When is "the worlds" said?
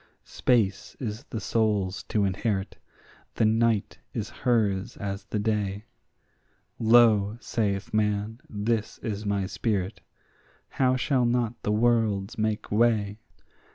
11.61-12.35